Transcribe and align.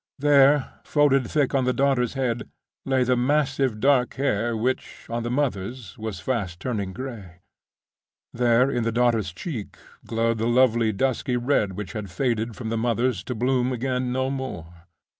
There, 0.17 0.79
folded 0.83 1.29
thick 1.29 1.53
on 1.53 1.65
the 1.65 1.73
daughter's 1.77 2.15
head, 2.15 2.49
lay 2.87 3.03
the 3.03 3.15
massive 3.15 3.79
dark 3.79 4.15
hair, 4.15 4.57
which, 4.57 5.05
on 5.11 5.21
the 5.21 5.29
mother's, 5.29 5.95
was 5.95 6.19
fast 6.19 6.59
turning 6.59 6.91
gray. 6.91 7.41
There, 8.33 8.71
in 8.71 8.81
the 8.83 8.91
daughter's 8.91 9.31
cheek, 9.31 9.77
glowed 10.07 10.39
the 10.39 10.47
lovely 10.47 10.91
dusky 10.91 11.37
red 11.37 11.73
which 11.73 11.93
had 11.93 12.09
faded 12.09 12.55
from 12.55 12.69
the 12.69 12.79
mother's 12.81 13.23
to 13.25 13.35
bloom 13.35 13.71
again 13.71 14.11
no 14.11 14.31
more. 14.31 14.87